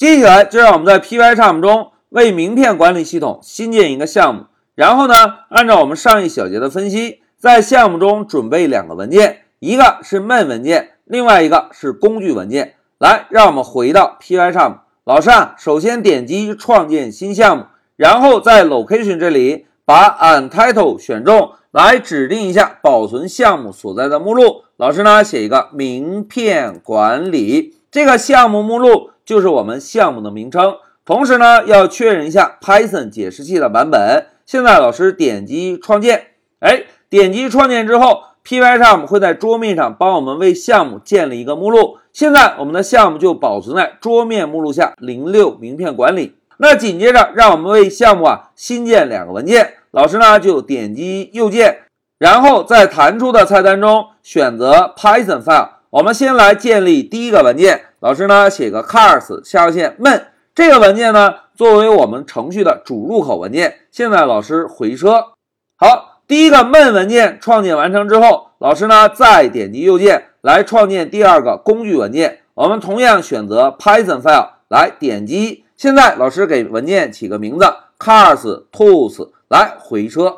[0.00, 5.14] 接下来就让我们在 Pycharm 中为名片管理系统新建一个项目，然后呢，
[5.50, 12.76] 按照我们上一小节的分析，在项目中准备两个文件，一个是 main 文件，另外一个是工具文件。
[12.96, 14.78] 来，让我们回到 Pycharm。
[15.04, 17.64] 老师啊，首先点击创建新项目，
[17.96, 24.62] 然后在 Location 这里把 Untitled 选中，来指定一下保存项目所在的目录。
[24.78, 30.74] 老师呢，写一个名片管理，这个项目目录就是我们项目的名称。
[31.04, 34.26] 同时呢，要确认一下 Python 解释器的版本。
[34.44, 38.24] 现在老师点击创建，哎，点击创建之后。
[38.44, 41.98] Pycharm 会在桌面上帮我们为项目建立一个目录。
[42.12, 46.34] 现在我们的项目就保存在桌面目录下零六名片管理。
[46.56, 49.74] 那紧接着，让我们为项目啊新建两个文件。
[49.92, 51.82] 老师呢就点击右键，
[52.18, 55.68] 然后在弹出的菜单中选择 Python file。
[55.90, 57.82] 我们先来建立第一个文件。
[58.00, 63.80] 老师呢写个 cars 下划线 man 这个文件呢作为我们程序的主入口文件。
[63.90, 65.32] 现在老师回车，
[65.76, 66.08] 好。
[66.26, 72.38] 第一个 man 文件创建完成之后，老师呢再点击右键来创建第二个工具文件。
[72.54, 75.64] 我们同样选择 Python file 来点击。
[75.76, 77.66] 现在老师给文件起个名字
[77.98, 80.36] cars tools 来回车。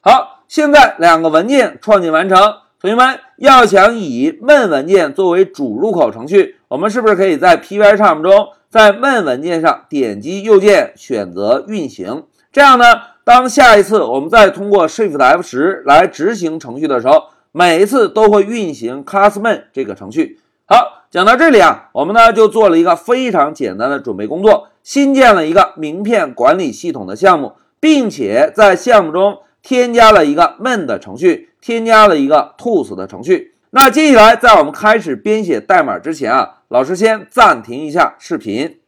[0.00, 2.38] 好，现在两个文件创建完成。
[2.82, 12.24] 同学们要想以 main 文件作为主入口程序，我们是不是可以在 Pycharm 中在 main 文件上点击右键选择运行？
[12.50, 12.84] 这样呢？
[13.22, 20.40] 当下一次我们再通过 Shift F 十来执行程序的时候，每一次都会运行 Classman 这个程序。
[20.66, 33.54] 好，讲到这里啊，我们呢就做了一个非常简单的准备工作，新建了一个名片管理系统的项目，并且在项目中添加了一个 main 的程序，添加了一个 tools 的程序。
[33.70, 38.80] 那接下来在我们开始编写代码之前啊，老师先暂停一下视频。